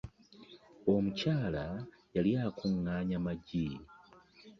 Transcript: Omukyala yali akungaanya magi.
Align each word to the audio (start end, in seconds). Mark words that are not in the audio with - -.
Omukyala 0.93 1.65
yali 2.15 2.31
akungaanya 2.47 3.17
magi. 3.25 3.67